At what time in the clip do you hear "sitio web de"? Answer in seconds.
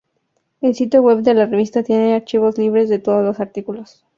0.73-1.35